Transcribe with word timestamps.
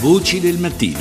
Voci 0.00 0.40
del 0.40 0.56
mattino. 0.56 0.98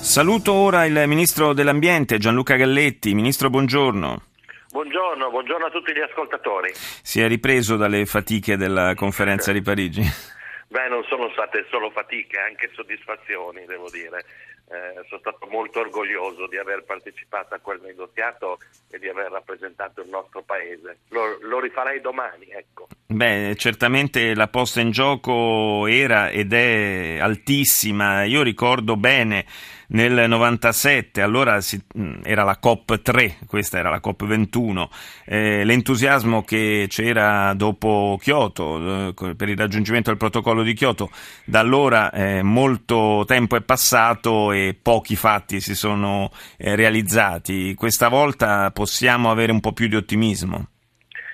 Saluto 0.00 0.52
ora 0.52 0.84
il 0.84 1.02
Ministro 1.08 1.52
dell'Ambiente 1.52 2.18
Gianluca 2.18 2.54
Galletti. 2.54 3.12
Ministro, 3.12 3.50
buongiorno. 3.50 4.22
Buongiorno, 4.70 5.30
buongiorno 5.30 5.66
a 5.66 5.70
tutti 5.70 5.92
gli 5.92 5.98
ascoltatori. 5.98 6.72
Si 6.74 7.20
è 7.20 7.26
ripreso 7.26 7.74
dalle 7.76 8.06
fatiche 8.06 8.56
della 8.56 8.94
conferenza 8.94 9.50
di 9.50 9.62
Parigi? 9.62 10.02
Beh, 10.68 10.88
non 10.88 11.04
sono 11.04 11.30
state 11.30 11.66
solo 11.70 11.90
fatiche, 11.90 12.38
anche 12.38 12.70
soddisfazioni, 12.72 13.64
devo 13.66 13.90
dire. 13.90 14.24
Eh, 14.66 15.04
sono 15.08 15.20
stato 15.20 15.46
molto 15.50 15.80
orgoglioso 15.80 16.46
di 16.46 16.56
aver 16.56 16.84
partecipato 16.84 17.54
a 17.54 17.58
quel 17.58 17.80
negoziato 17.82 18.58
e 18.90 18.98
di 18.98 19.08
aver 19.08 19.30
rappresentato 19.30 20.00
il 20.00 20.08
nostro 20.08 20.42
paese. 20.42 21.00
Lo, 21.10 21.38
lo 21.42 21.60
rifarei 21.60 22.00
domani, 22.00 22.46
ecco. 22.48 22.88
Beh, 23.06 23.54
certamente 23.56 24.34
la 24.34 24.48
posta 24.48 24.80
in 24.80 24.90
gioco 24.90 25.86
era 25.86 26.30
ed 26.30 26.54
è 26.54 27.18
altissima. 27.20 28.24
Io 28.24 28.42
ricordo 28.42 28.96
bene 28.96 29.44
nel 29.88 30.28
97, 30.28 31.20
allora 31.20 31.60
si, 31.60 31.82
mm, 31.98 32.22
era 32.24 32.42
la 32.42 32.58
COP3, 32.62 33.46
questa 33.46 33.78
era 33.78 33.90
la 33.90 34.00
COP21, 34.02 34.88
eh, 35.26 35.64
l'entusiasmo 35.64 36.42
che 36.42 36.86
c'era 36.88 37.52
dopo 37.54 38.18
Kyoto 38.20 39.08
eh, 39.08 39.34
per 39.34 39.48
il 39.48 39.56
raggiungimento 39.56 40.10
del 40.10 40.18
protocollo 40.18 40.62
di 40.62 40.74
Kyoto, 40.74 41.10
da 41.44 41.60
allora 41.60 42.10
eh, 42.12 42.42
molto 42.42 43.24
tempo 43.26 43.56
è 43.56 43.62
passato 43.62 44.52
e 44.52 44.76
pochi 44.80 45.16
fatti 45.16 45.60
si 45.60 45.74
sono 45.74 46.30
eh, 46.56 46.76
realizzati. 46.76 47.74
Questa 47.74 48.08
volta 48.08 48.70
possiamo 48.70 49.30
avere 49.30 49.52
un 49.52 49.60
po' 49.60 49.72
più 49.72 49.88
di 49.88 49.96
ottimismo. 49.96 50.68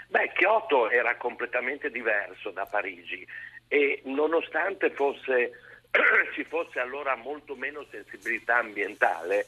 Beh, 0.09 0.33
Kyoto 0.35 0.91
era 0.91 1.17
completamente 1.17 1.91
diverso 1.91 2.51
da 2.51 2.67
Parigi 2.67 3.25
e 3.69 4.03
nonostante 4.07 4.91
fosse, 4.91 5.53
ci 6.35 6.45
fosse 6.45 6.81
allora 6.81 7.17
molto 7.17 7.55
meno 7.55 7.85
sensibilità 7.91 8.57
ambientale, 8.57 9.47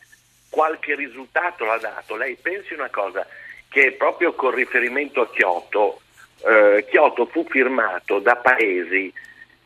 qualche 0.51 0.95
risultato 0.95 1.65
l'ha 1.65 1.79
dato. 1.79 2.17
Lei 2.17 2.37
pensi 2.41 2.75
una 2.75 2.91
cosa, 2.91 3.27
che 3.69 3.93
proprio 3.93 4.35
con 4.35 4.55
riferimento 4.55 5.21
a 5.21 5.31
Kyoto, 5.31 6.01
eh, 6.45 6.85
Kyoto 6.89 7.27
fu 7.27 7.47
firmato 7.49 8.19
da 8.19 8.37
paesi 8.37 9.13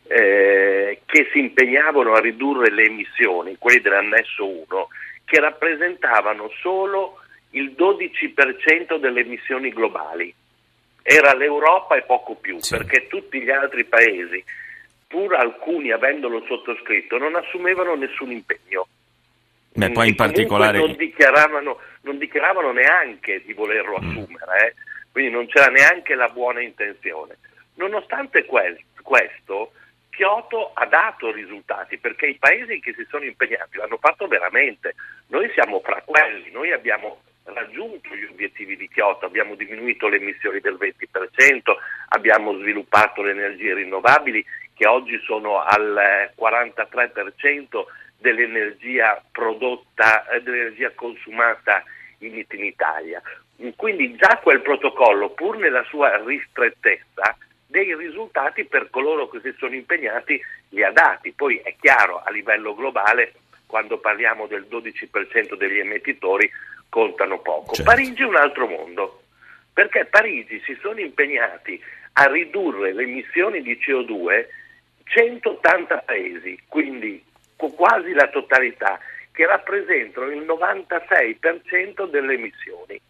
eh, 0.08 1.00
che 1.04 1.28
si 1.32 1.38
impegnavano 1.38 2.12
a 2.12 2.20
ridurre 2.20 2.70
le 2.70 2.84
emissioni, 2.84 3.56
quelli 3.58 3.80
dell'annesso 3.80 4.46
1, 4.46 4.88
che 5.24 5.40
rappresentavano 5.40 6.48
solo 6.60 7.18
il 7.50 7.74
12% 7.76 8.98
delle 8.98 9.20
emissioni 9.20 9.70
globali 9.70 10.32
era 11.08 11.34
l'Europa 11.34 11.94
e 11.94 12.02
poco 12.02 12.34
più, 12.34 12.58
sì. 12.60 12.76
perché 12.76 13.06
tutti 13.06 13.40
gli 13.40 13.50
altri 13.50 13.84
paesi, 13.84 14.44
pur 15.06 15.34
alcuni 15.34 15.90
avendolo 15.90 16.44
sottoscritto, 16.46 17.18
non 17.18 17.36
assumevano 17.36 17.94
nessun 17.94 18.30
impegno. 18.30 18.86
Beh, 19.72 19.90
poi 19.90 20.08
in 20.08 20.14
particolare... 20.14 20.78
Non 20.78 20.96
dichiaravano, 20.96 21.78
non 22.02 22.18
dichiaravano, 22.18 22.72
neanche 22.72 23.42
di 23.44 23.52
volerlo 23.52 23.98
mm. 24.00 24.08
assumere, 24.08 24.66
eh? 24.66 24.74
quindi 25.12 25.30
non 25.30 25.46
c'era 25.46 25.70
neanche 25.70 26.14
la 26.14 26.28
buona 26.28 26.62
intenzione. 26.62 27.36
Nonostante 27.74 28.46
quel, 28.46 28.78
questo, 29.02 29.72
Kyoto 30.10 30.70
ha 30.72 30.86
dato 30.86 31.30
risultati 31.30 31.98
perché 31.98 32.26
i 32.26 32.38
paesi 32.38 32.80
che 32.80 32.94
si 32.96 33.06
sono 33.08 33.24
impegnati 33.24 33.76
l'hanno 33.76 33.98
fatto 33.98 34.26
veramente. 34.26 34.94
Noi 35.28 35.50
siamo 35.52 35.80
fra 35.80 36.02
quelli, 36.04 36.50
noi 36.50 36.72
abbiamo 36.72 37.20
raggiunto 37.44 38.14
gli 38.14 38.24
obiettivi 38.24 38.76
di 38.76 38.88
Kyoto, 38.88 39.26
abbiamo 39.26 39.54
diminuito 39.54 40.08
le 40.08 40.16
emissioni 40.16 40.60
del 40.60 40.78
20%, 40.80 41.60
abbiamo 42.08 42.56
sviluppato 42.58 43.22
le 43.22 43.32
energie 43.32 43.74
rinnovabili 43.74 44.44
che 44.76 44.86
oggi 44.86 45.18
sono 45.24 45.62
al 45.62 46.30
43% 46.38 47.84
dell'energia 48.18 49.22
prodotta, 49.32 50.28
eh, 50.28 50.42
dell'energia 50.42 50.92
consumata 50.94 51.82
in, 52.18 52.34
in 52.34 52.64
Italia. 52.64 53.22
Quindi 53.74 54.14
già 54.16 54.38
quel 54.42 54.60
protocollo, 54.60 55.30
pur 55.30 55.56
nella 55.56 55.82
sua 55.84 56.22
ristrettezza, 56.22 57.36
dei 57.66 57.96
risultati 57.96 58.64
per 58.64 58.90
coloro 58.90 59.28
che 59.28 59.40
si 59.42 59.54
sono 59.58 59.74
impegnati 59.74 60.40
li 60.70 60.84
ha 60.84 60.90
dati. 60.90 61.32
Poi 61.32 61.56
è 61.58 61.74
chiaro 61.80 62.22
a 62.22 62.30
livello 62.30 62.74
globale, 62.74 63.32
quando 63.66 63.98
parliamo 63.98 64.46
del 64.46 64.66
12% 64.70 65.56
degli 65.56 65.78
emettitori, 65.78 66.50
contano 66.88 67.40
poco. 67.40 67.74
Certo. 67.74 67.90
Parigi 67.90 68.22
è 68.22 68.26
un 68.26 68.36
altro 68.36 68.66
mondo, 68.66 69.22
perché 69.72 70.04
Parigi 70.04 70.60
si 70.64 70.76
sono 70.80 71.00
impegnati 71.00 71.82
a 72.18 72.26
ridurre 72.26 72.92
le 72.92 73.02
emissioni 73.02 73.62
di 73.62 73.78
CO2 73.82 74.46
180 75.06 75.98
paesi, 75.98 76.58
quindi 76.68 77.22
quasi 77.56 78.12
la 78.12 78.28
totalità, 78.28 78.98
che 79.32 79.46
rappresentano 79.46 80.30
il 80.30 80.42
96% 80.42 82.08
delle 82.10 82.34
emissioni. 82.34 83.00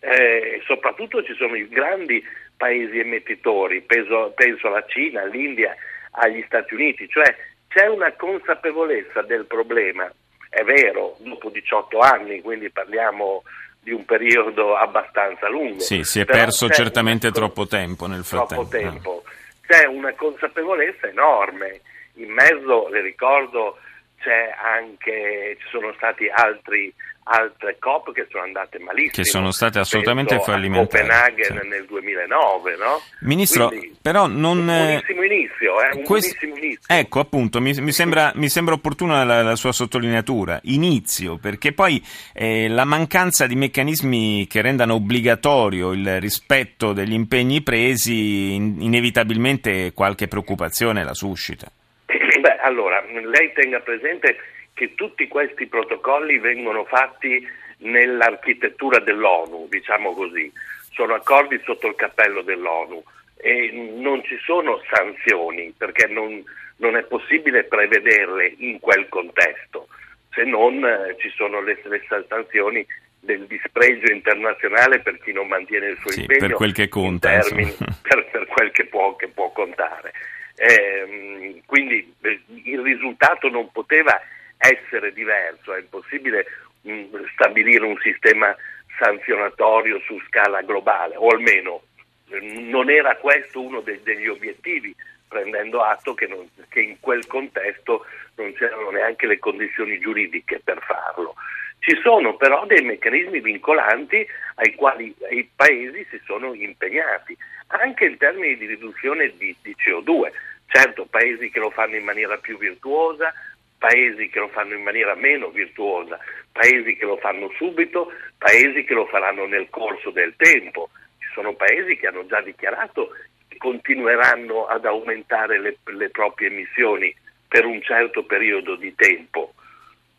Eh, 0.00 0.62
soprattutto 0.66 1.22
ci 1.24 1.34
sono 1.34 1.54
i 1.54 1.66
grandi 1.68 2.22
paesi 2.56 2.98
emettitori, 2.98 3.80
penso, 3.80 4.32
penso 4.34 4.68
alla 4.68 4.84
Cina, 4.86 5.22
all'India, 5.22 5.74
agli 6.12 6.42
Stati 6.46 6.74
Uniti, 6.74 7.08
cioè 7.08 7.34
c'è 7.68 7.86
una 7.86 8.12
consapevolezza 8.12 9.22
del 9.22 9.46
problema 9.46 10.12
è 10.54 10.62
vero, 10.62 11.16
dopo 11.18 11.50
18 11.50 11.98
anni, 11.98 12.40
quindi 12.40 12.70
parliamo 12.70 13.42
di 13.80 13.90
un 13.90 14.04
periodo 14.04 14.76
abbastanza 14.76 15.48
lungo. 15.48 15.80
Sì, 15.80 16.04
si 16.04 16.20
è 16.20 16.24
perso 16.24 16.68
certamente 16.68 17.32
troppo 17.32 17.66
tempo 17.66 18.06
nel 18.06 18.22
frattempo. 18.22 18.68
Troppo 18.68 18.76
tempo. 18.76 19.22
C'è 19.66 19.86
una 19.86 20.12
consapevolezza 20.14 21.06
enorme. 21.06 21.80
In 22.14 22.30
mezzo, 22.30 22.88
le 22.88 23.00
ricordo, 23.00 23.78
c'è 24.18 24.54
anche, 24.56 25.56
ci 25.60 25.68
sono 25.68 25.92
stati 25.94 26.28
altri 26.28 26.92
altre 27.24 27.76
COP 27.78 28.12
che 28.12 28.26
sono 28.30 28.44
andate 28.44 28.78
malissimo. 28.78 29.12
Che 29.12 29.24
sono 29.24 29.50
state 29.50 29.78
assolutamente 29.78 30.38
fallimentari. 30.40 31.02
Copenaghen 31.02 31.60
sì. 31.62 31.68
nel 31.68 31.84
2009, 31.86 32.76
no? 32.76 33.00
Ministro, 33.20 33.68
Quindi, 33.68 33.96
però 34.00 34.26
non... 34.26 34.58
Un 34.58 34.64
buonissimo 34.66 35.22
inizio, 35.22 35.82
eh? 35.82 35.96
un 35.96 36.02
quest... 36.02 36.38
buonissimo 36.38 36.56
inizio. 36.56 36.94
Ecco, 36.94 37.20
appunto, 37.20 37.60
mi, 37.60 37.72
mi, 37.80 37.92
sembra, 37.92 38.32
mi 38.34 38.48
sembra, 38.48 38.74
opportuna 38.74 39.24
la, 39.24 39.42
la, 39.42 39.56
sua 39.56 39.72
sottolineatura, 39.72 40.60
inizio, 40.64 41.38
perché 41.38 41.72
poi 41.72 42.02
eh, 42.34 42.68
la 42.68 42.84
mancanza 42.84 43.46
di 43.46 43.54
meccanismi 43.54 44.46
che 44.46 44.60
rendano 44.60 44.94
obbligatorio 44.94 45.92
il 45.92 46.20
rispetto 46.20 46.92
degli 46.92 47.14
impegni 47.14 47.62
presi 47.62 48.54
in, 48.54 48.76
inevitabilmente 48.80 49.92
qualche 49.94 50.28
preoccupazione 50.28 51.04
la 51.04 51.14
suscita. 51.14 51.70
Beh, 52.06 52.58
allora, 52.60 53.02
lei 53.02 53.52
tenga 53.54 53.80
presente 53.80 54.36
che 54.74 54.94
tutti 54.94 55.26
questi 55.28 55.66
protocolli 55.66 56.38
vengono 56.38 56.84
fatti 56.84 57.46
nell'architettura 57.78 58.98
dell'ONU, 58.98 59.68
diciamo 59.68 60.12
così, 60.12 60.52
sono 60.90 61.14
accordi 61.14 61.60
sotto 61.64 61.86
il 61.86 61.94
cappello 61.94 62.42
dell'ONU 62.42 63.02
e 63.36 63.70
non 63.96 64.22
ci 64.24 64.36
sono 64.44 64.80
sanzioni 64.90 65.72
perché 65.76 66.06
non, 66.06 66.42
non 66.76 66.96
è 66.96 67.02
possibile 67.02 67.64
prevederle 67.64 68.54
in 68.58 68.80
quel 68.80 69.08
contesto, 69.08 69.88
se 70.30 70.44
non 70.44 70.84
eh, 70.84 71.16
ci 71.18 71.30
sono 71.30 71.60
le, 71.60 71.80
le, 71.84 72.02
sanzioni 72.28 72.84
del 73.20 73.46
dispregio 73.46 74.12
internazionale 74.12 75.00
per 75.00 75.18
chi 75.20 75.32
non 75.32 75.46
mantiene 75.48 75.88
il 75.88 75.98
suo 76.00 76.10
sì, 76.10 76.20
impegno 76.20 76.46
per 76.46 76.56
quel 76.56 76.72
che 76.72 76.88
conta, 76.88 77.38
termini, 77.38 77.74
per, 78.02 78.28
per, 78.30 78.46
quel 78.46 78.70
che 78.70 78.86
può, 78.86 79.14
che 79.16 79.28
può 79.28 79.50
contare. 79.52 80.12
Eh, 80.56 81.60
quindi 81.66 82.14
eh, 82.22 82.40
il 82.64 82.80
risultato 82.80 83.48
non 83.48 83.70
poteva 83.72 84.20
essere 84.68 85.12
diverso, 85.12 85.74
è 85.74 85.80
impossibile 85.80 86.46
mh, 86.82 86.92
mm, 86.92 87.24
stabilire 87.32 87.84
un 87.84 87.98
sistema 87.98 88.54
sanzionatorio 88.98 90.00
su 90.00 90.18
scala 90.26 90.62
globale, 90.62 91.16
o 91.16 91.28
almeno 91.28 91.82
eh, 92.30 92.40
non 92.40 92.90
era 92.90 93.16
questo 93.16 93.60
uno 93.60 93.80
de- 93.80 94.00
degli 94.02 94.28
obiettivi, 94.28 94.94
prendendo 95.28 95.80
atto 95.82 96.14
che, 96.14 96.26
non, 96.26 96.48
che, 96.68 96.80
in 96.80 97.00
quel 97.00 97.26
contesto 97.26 98.06
non 98.36 98.52
c'erano 98.54 98.90
neanche 98.90 99.26
le 99.26 99.38
condizioni 99.38 99.98
giuridiche 99.98 100.60
per 100.62 100.80
farlo. 100.82 101.34
Ci 101.80 101.98
sono 102.02 102.36
però 102.36 102.64
dei 102.64 102.82
meccanismi 102.82 103.40
vincolanti 103.40 104.26
ai 104.54 104.74
quali 104.74 105.14
i 105.30 105.50
paesi 105.54 106.06
si 106.08 106.20
sono 106.24 106.54
impegnati, 106.54 107.36
anche 107.68 108.06
in 108.06 108.16
termini 108.16 108.56
di 108.56 108.66
riduzione 108.66 109.34
di, 109.36 109.54
di 109.60 109.74
CO2. 109.76 110.32
Certo, 110.66 111.04
paesi 111.04 111.50
che 111.50 111.58
lo 111.58 111.70
fanno 111.70 111.96
in 111.96 112.04
maniera 112.04 112.38
più 112.38 112.56
virtuosa, 112.56 113.34
paesi 113.78 114.28
che 114.28 114.38
lo 114.38 114.48
fanno 114.48 114.74
in 114.74 114.82
maniera 114.82 115.14
meno 115.14 115.48
virtuosa, 115.48 116.18
paesi 116.52 116.96
che 116.96 117.04
lo 117.04 117.16
fanno 117.16 117.50
subito, 117.56 118.12
paesi 118.38 118.84
che 118.84 118.94
lo 118.94 119.06
faranno 119.06 119.46
nel 119.46 119.68
corso 119.70 120.10
del 120.10 120.34
tempo. 120.36 120.90
Ci 121.18 121.28
sono 121.32 121.54
paesi 121.54 121.96
che 121.96 122.06
hanno 122.06 122.26
già 122.26 122.40
dichiarato 122.40 123.10
che 123.48 123.56
continueranno 123.58 124.66
ad 124.66 124.84
aumentare 124.84 125.60
le, 125.60 125.76
le 125.84 126.10
proprie 126.10 126.48
emissioni 126.48 127.14
per 127.46 127.64
un 127.66 127.80
certo 127.82 128.24
periodo 128.24 128.76
di 128.76 128.94
tempo 128.94 129.54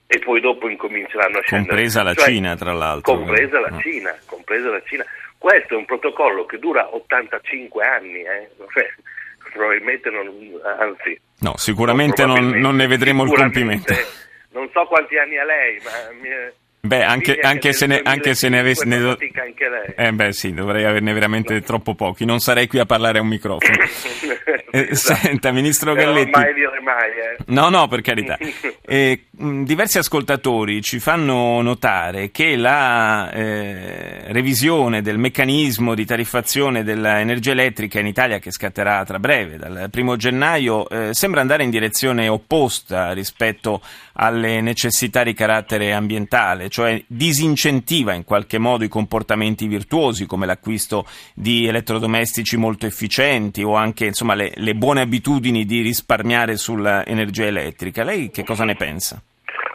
e 0.08 0.20
poi 0.20 0.40
dopo 0.40 0.70
incominceranno 0.70 1.40
a 1.40 1.42
scendere. 1.42 1.70
Compresa 1.70 2.04
la 2.04 2.14
cioè, 2.14 2.26
Cina, 2.26 2.56
tra 2.56 2.74
l'altro. 2.74 3.16
Compresa 3.16 3.60
la, 3.60 3.70
no. 3.70 3.80
Cina, 3.80 4.16
compresa 4.26 4.70
la 4.70 4.82
Cina. 4.86 5.06
Questo 5.38 5.74
è 5.74 5.78
un 5.78 5.86
protocollo 5.86 6.46
che 6.46 6.60
dura 6.60 6.94
85 6.96 7.86
anni, 7.86 8.22
eh? 8.22 8.50
Probabilmente 9.56 10.10
non, 10.10 10.28
anzi... 10.80 11.20
No, 11.40 11.54
sicuramente 11.58 12.26
non, 12.26 12.50
non 12.50 12.76
ne 12.76 12.88
vedremo 12.88 13.24
il 13.24 13.34
compimento. 13.34 13.94
Non 14.52 14.70
so 14.72 14.86
quanti 14.86 15.18
anni 15.18 15.38
ha 15.38 15.46
lei, 15.46 15.80
ma... 15.84 15.92
Mi, 16.22 16.30
Beh, 16.86 17.04
anche, 17.04 17.40
anche, 17.40 17.74
se 17.74 17.88
ne, 17.88 18.02
anche, 18.04 18.36
se 18.36 18.50
ne, 18.50 18.60
avessi... 18.60 18.88
Ne 18.88 19.00
do... 19.00 19.18
Eh 19.96 20.12
beh 20.12 20.34
sì, 20.34 20.54
dovrei 20.54 20.86
averne 20.86 21.14
veramente 21.14 21.62
troppo 21.62 21.96
pochi, 21.96 22.26
non 22.26 22.40
sarei 22.40 22.68
qui 22.68 22.80
a 22.80 22.86
parlare 22.86 23.20
a 23.20 23.22
un 23.22 23.28
microfono. 23.28 23.76
eh, 24.72 24.96
senta, 24.96 25.52
Ministro 25.52 25.94
Galletti... 25.94 26.32
Non 26.32 26.42
mai 26.42 26.54
dire 26.54 26.80
mai, 26.82 27.10
eh. 27.10 27.38
No, 27.48 27.70
no, 27.70 27.88
per 27.88 28.02
carità. 28.02 28.38
Eh, 28.88 29.24
diversi 29.32 29.98
ascoltatori 29.98 30.80
ci 30.84 31.00
fanno 31.00 31.60
notare 31.64 32.30
che 32.30 32.56
la 32.56 33.32
eh, 33.32 34.32
revisione 34.32 35.02
del 35.02 35.18
meccanismo 35.18 35.96
di 35.96 36.06
tariffazione 36.06 36.84
dell'energia 36.84 37.52
elettrica 37.52 38.00
in 38.00 38.06
Italia, 38.06 38.38
che 38.38 38.52
scatterà 38.52 39.04
tra 39.04 39.18
breve, 39.18 39.58
dal 39.58 39.88
primo 39.90 40.18
gennaio, 40.18 40.88
eh, 40.88 41.10
sembra 41.14 41.42
andare 41.42 41.64
in 41.64 41.72
direzione 41.72 42.28
opposta 42.28 43.12
rispetto 43.14 43.82
alle 44.14 44.62
necessità 44.62 45.24
di 45.24 45.34
carattere 45.34 45.94
ambientale 45.94 46.70
cioè 46.76 47.02
disincentiva 47.08 48.12
in 48.12 48.26
qualche 48.26 48.60
modo 48.60 48.84
i 48.84 48.90
comportamenti 48.90 49.66
virtuosi 49.66 50.26
come 50.26 50.46
l'acquisto 50.46 51.06
di 51.34 51.66
elettrodomestici 51.68 52.58
molto 52.58 52.86
efficienti 52.86 53.64
o 53.64 53.76
anche 53.76 54.08
insomma, 54.08 54.34
le, 54.34 54.52
le 54.56 54.74
buone 54.74 55.00
abitudini 55.00 55.64
di 55.64 55.80
risparmiare 55.80 56.58
sull'energia 56.58 57.46
elettrica. 57.46 58.04
Lei 58.04 58.30
che 58.30 58.44
cosa 58.44 58.66
ne 58.66 58.76
pensa? 58.76 59.22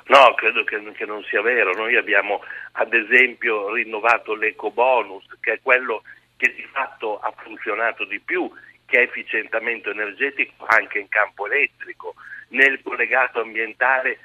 No, 0.08 0.34
credo 0.34 0.62
che, 0.64 0.78
che, 0.92 1.06
non 1.06 1.22
sia 1.24 1.40
vero. 1.40 1.72
Noi 1.72 1.96
abbiamo 1.96 2.42
ad 2.72 2.92
esempio 2.92 3.72
rinnovato 3.72 4.34
l'eco 4.34 4.70
bonus, 4.70 5.24
che 5.40 5.54
è 5.54 5.60
quello 5.62 6.02
che 6.36 6.52
di 6.54 6.66
fatto 6.70 7.18
ha 7.18 7.32
funzionato 7.34 8.04
di 8.04 8.20
più, 8.20 8.52
che 8.84 8.98
è 8.98 9.02
efficientamento 9.04 9.90
energetico 9.90 10.66
anche 10.66 10.98
in 10.98 11.08
campo 11.08 11.46
elettrico. 11.46 12.14
Nel 12.48 12.82
collegato 12.82 13.40
ambientale 13.40 14.18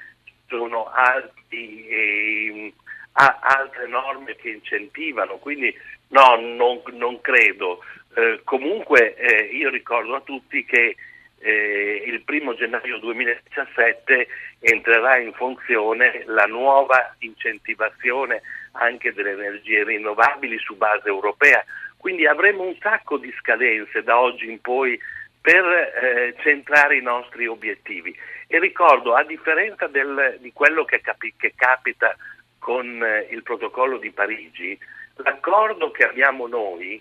sono 0.48 0.86
alti, 0.86 1.86
eh, 1.88 2.72
altre 3.12 3.86
norme 3.88 4.36
che 4.36 4.50
incentivano, 4.50 5.36
quindi 5.36 5.74
no, 6.08 6.36
non, 6.36 6.82
non 6.92 7.20
credo. 7.20 7.82
Eh, 8.14 8.40
comunque 8.44 9.14
eh, 9.14 9.44
io 9.54 9.70
ricordo 9.70 10.14
a 10.14 10.20
tutti 10.20 10.64
che 10.64 10.96
eh, 11.38 12.02
il 12.06 12.22
primo 12.22 12.54
gennaio 12.54 12.98
2017 12.98 14.26
entrerà 14.60 15.18
in 15.18 15.32
funzione 15.34 16.22
la 16.26 16.46
nuova 16.46 17.14
incentivazione 17.18 18.42
anche 18.72 19.12
delle 19.12 19.32
energie 19.32 19.84
rinnovabili 19.84 20.58
su 20.58 20.76
base 20.76 21.08
europea, 21.08 21.64
quindi 21.96 22.26
avremo 22.26 22.62
un 22.62 22.76
sacco 22.80 23.18
di 23.18 23.32
scadenze 23.38 24.02
da 24.02 24.18
oggi 24.18 24.50
in 24.50 24.60
poi 24.60 24.98
per 25.46 25.64
eh, 25.64 26.34
centrare 26.42 26.96
i 26.96 27.02
nostri 27.02 27.46
obiettivi. 27.46 28.12
E 28.48 28.58
ricordo, 28.58 29.14
a 29.14 29.22
differenza 29.22 29.86
del, 29.86 30.38
di 30.40 30.52
quello 30.52 30.84
che, 30.84 31.00
capi, 31.00 31.34
che 31.36 31.52
capita 31.54 32.16
con 32.58 33.00
eh, 33.00 33.28
il 33.30 33.44
protocollo 33.44 33.98
di 33.98 34.10
Parigi, 34.10 34.76
l'accordo 35.18 35.92
che 35.92 36.02
abbiamo 36.02 36.48
noi 36.48 37.00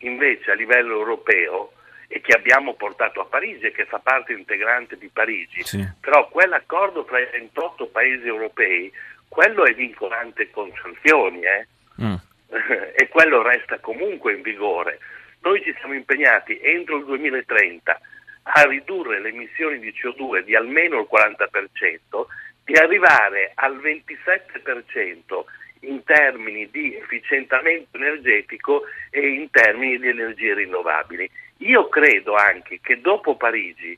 invece 0.00 0.50
a 0.50 0.54
livello 0.54 0.92
europeo 0.92 1.72
e 2.06 2.20
che 2.20 2.34
abbiamo 2.36 2.74
portato 2.74 3.22
a 3.22 3.24
Parigi 3.24 3.64
e 3.64 3.72
che 3.72 3.86
fa 3.86 3.98
parte 3.98 4.34
integrante 4.34 4.98
di 4.98 5.08
Parigi, 5.08 5.64
sì. 5.64 5.82
però 5.98 6.28
quell'accordo 6.28 7.02
tra 7.06 7.18
i 7.18 7.28
28 7.32 7.86
paesi 7.86 8.26
europei, 8.26 8.92
quello 9.26 9.64
è 9.64 9.72
vincolante 9.72 10.50
con 10.50 10.70
sanzioni 10.82 11.40
eh? 11.44 11.66
mm. 12.02 12.14
e 12.94 13.08
quello 13.08 13.40
resta 13.40 13.78
comunque 13.78 14.34
in 14.34 14.42
vigore. 14.42 14.98
Noi 15.40 15.62
ci 15.62 15.74
siamo 15.78 15.94
impegnati 15.94 16.58
entro 16.60 16.98
il 16.98 17.04
2030 17.04 18.00
a 18.42 18.62
ridurre 18.62 19.20
le 19.20 19.30
emissioni 19.30 19.78
di 19.78 19.92
CO2 19.92 20.44
di 20.44 20.54
almeno 20.54 21.00
il 21.00 21.08
40%, 21.10 22.26
di 22.64 22.74
arrivare 22.74 23.52
al 23.54 23.76
27% 23.76 25.44
in 25.80 26.02
termini 26.04 26.68
di 26.70 26.96
efficientamento 26.96 27.96
energetico 27.96 28.82
e 29.10 29.26
in 29.26 29.50
termini 29.50 29.98
di 29.98 30.08
energie 30.08 30.54
rinnovabili. 30.54 31.28
Io 31.58 31.88
credo 31.88 32.34
anche 32.34 32.80
che 32.82 33.00
dopo 33.00 33.36
Parigi, 33.36 33.96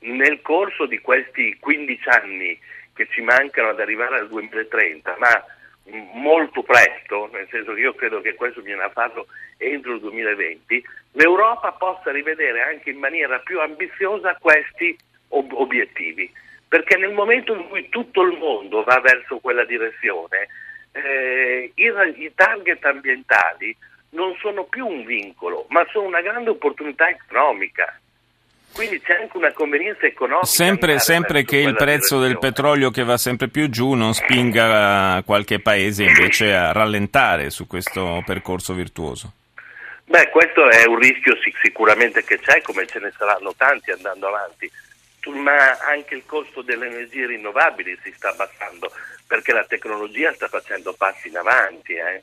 nel 0.00 0.40
corso 0.42 0.86
di 0.86 1.00
questi 1.00 1.56
15 1.58 2.08
anni 2.08 2.58
che 2.94 3.08
ci 3.10 3.20
mancano 3.22 3.70
ad 3.70 3.80
arrivare 3.80 4.18
al 4.18 4.28
2030, 4.28 5.16
ma 5.18 5.44
molto 6.12 6.62
presto, 6.62 7.28
nel 7.32 7.46
senso 7.50 7.74
che 7.74 7.80
io 7.80 7.94
credo 7.94 8.20
che 8.20 8.34
questo 8.34 8.62
bisogna 8.62 8.88
farlo 8.90 9.26
entro 9.58 9.94
il 9.94 10.00
2020, 10.00 10.84
l'Europa 11.12 11.72
possa 11.72 12.10
rivedere 12.10 12.62
anche 12.62 12.90
in 12.90 12.98
maniera 12.98 13.38
più 13.40 13.60
ambiziosa 13.60 14.36
questi 14.40 14.96
ob- 15.28 15.52
obiettivi. 15.52 16.30
Perché 16.66 16.96
nel 16.96 17.12
momento 17.12 17.54
in 17.54 17.68
cui 17.68 17.88
tutto 17.88 18.22
il 18.22 18.36
mondo 18.38 18.82
va 18.82 18.98
verso 19.00 19.38
quella 19.38 19.64
direzione, 19.64 20.48
eh, 20.92 21.70
i, 21.74 21.92
i 22.16 22.32
target 22.34 22.84
ambientali 22.84 23.76
non 24.10 24.34
sono 24.40 24.64
più 24.64 24.86
un 24.86 25.04
vincolo, 25.04 25.66
ma 25.68 25.86
sono 25.90 26.06
una 26.06 26.20
grande 26.20 26.50
opportunità 26.50 27.08
economica. 27.08 28.00
Quindi 28.74 29.00
c'è 29.00 29.14
anche 29.20 29.36
una 29.36 29.52
convenienza 29.52 30.04
economica. 30.04 30.46
Sempre, 30.46 30.98
sempre 30.98 31.44
che 31.44 31.58
il 31.58 31.76
prezzo 31.76 32.18
del 32.18 32.38
petrolio 32.38 32.90
che 32.90 33.04
va 33.04 33.16
sempre 33.16 33.46
più 33.46 33.70
giù 33.70 33.94
non 33.94 34.14
spinga 34.14 35.22
qualche 35.24 35.60
paese 35.60 36.02
invece 36.02 36.52
a 36.52 36.72
rallentare 36.72 37.50
su 37.50 37.68
questo 37.68 38.20
percorso 38.26 38.74
virtuoso. 38.74 39.32
Beh, 40.06 40.28
questo 40.30 40.68
è 40.68 40.84
un 40.86 40.98
rischio 40.98 41.36
sicuramente 41.62 42.24
che 42.24 42.40
c'è, 42.40 42.60
come 42.62 42.84
ce 42.86 42.98
ne 42.98 43.12
saranno 43.16 43.54
tanti 43.56 43.92
andando 43.92 44.26
avanti, 44.26 44.70
ma 45.26 45.78
anche 45.88 46.16
il 46.16 46.24
costo 46.26 46.60
delle 46.60 46.86
energie 46.86 47.26
rinnovabili 47.26 47.96
si 48.02 48.12
sta 48.14 48.30
abbassando 48.30 48.90
perché 49.26 49.52
la 49.52 49.64
tecnologia 49.64 50.32
sta 50.32 50.48
facendo 50.48 50.92
passi 50.94 51.28
in 51.28 51.36
avanti. 51.36 51.92
Eh. 51.92 52.22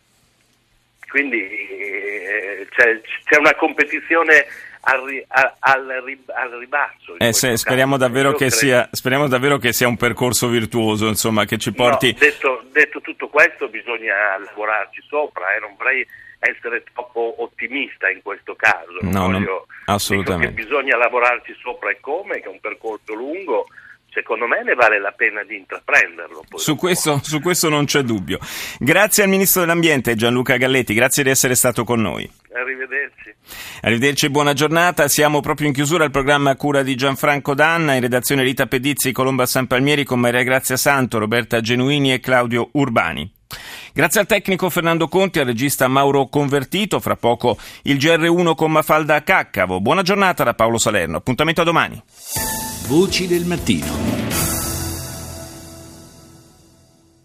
Quindi 1.09 1.41
eh, 1.41 2.67
c'è, 2.69 3.01
c'è 3.23 3.37
una 3.37 3.55
competizione 3.55 4.45
al, 4.81 5.25
al, 5.59 5.85
al 6.27 6.51
ribasso. 6.59 7.17
Eh, 7.17 7.33
se, 7.33 7.57
speriamo, 7.57 7.97
davvero 7.97 8.35
sia, 8.49 8.87
speriamo, 8.91 9.27
davvero 9.27 9.57
che 9.57 9.73
sia, 9.73 9.87
un 9.87 9.97
percorso 9.97 10.47
virtuoso, 10.47 11.07
insomma, 11.07 11.45
che 11.45 11.57
ci 11.57 11.71
porti... 11.71 12.11
No, 12.11 12.17
detto, 12.19 12.63
detto, 12.71 13.01
tutto 13.01 13.27
questo 13.27 13.67
bisogna 13.67 14.37
lavorarci 14.43 15.01
sopra, 15.07 15.55
eh, 15.55 15.59
non 15.59 15.75
vorrei 15.77 16.05
essere 16.39 16.83
troppo 16.91 17.35
ottimista 17.43 18.09
in 18.09 18.21
questo 18.23 18.55
caso. 18.55 18.97
No, 19.01 19.27
voglio, 19.27 19.39
no, 19.39 19.93
assolutamente. 19.93 20.53
bisogna 20.53 20.97
lavorarci 20.97 21.55
sopra 21.61 21.91
e 21.91 21.99
come, 21.99 22.39
che 22.39 22.47
è 22.47 22.49
un 22.49 22.59
percorso 22.59 23.13
lungo, 23.13 23.67
secondo 24.09 24.47
me 24.47 24.63
ne 24.63 24.73
vale 24.73 24.99
la 24.99 25.11
pena 25.11 25.43
di 25.43 25.57
intraprenderlo. 25.57 26.43
Su 26.55 26.75
questo, 26.75 27.19
su 27.21 27.39
questo, 27.39 27.69
non 27.69 27.85
c'è 27.85 28.01
dubbio. 28.01 28.39
Grazie 28.79 29.23
al 29.23 29.29
Ministro 29.29 29.61
dell'Ambiente 29.61 30.15
Gianluca 30.15 30.57
Galletti, 30.57 30.95
grazie 30.95 31.21
di 31.23 31.29
essere 31.29 31.53
stato 31.53 31.83
con 31.83 32.01
noi. 32.01 32.40
Arrivederci. 32.53 33.33
Arrivederci 33.81 34.25
e 34.25 34.29
buona 34.29 34.53
giornata. 34.53 35.07
Siamo 35.07 35.39
proprio 35.39 35.67
in 35.67 35.73
chiusura 35.73 36.03
al 36.03 36.11
programma 36.11 36.51
a 36.51 36.55
cura 36.55 36.83
di 36.83 36.95
Gianfranco 36.95 37.53
Danna, 37.53 37.93
in 37.93 38.01
redazione 38.01 38.43
Rita 38.43 38.67
Pedizzi, 38.67 39.13
Colomba 39.13 39.45
San 39.45 39.67
Palmieri 39.67 40.03
con 40.03 40.19
Maria 40.19 40.43
Grazia 40.43 40.75
Santo, 40.75 41.17
Roberta 41.17 41.61
Genuini 41.61 42.11
e 42.11 42.19
Claudio 42.19 42.69
Urbani. 42.73 43.31
Grazie 43.93 44.21
al 44.21 44.27
tecnico 44.27 44.69
Fernando 44.69 45.07
Conti, 45.07 45.39
al 45.39 45.45
regista 45.45 45.87
Mauro 45.87 46.27
Convertito, 46.27 46.99
fra 46.99 47.15
poco 47.15 47.57
il 47.83 47.97
GR1 47.97 48.55
con 48.55 48.71
Mafalda 48.71 49.23
Caccavo. 49.23 49.81
Buona 49.81 50.01
giornata 50.01 50.43
da 50.43 50.53
Paolo 50.53 50.77
Salerno, 50.77 51.17
appuntamento 51.17 51.61
a 51.61 51.65
domani. 51.65 52.01
Voci 52.87 53.27
del 53.27 53.45
mattino. 53.45 54.20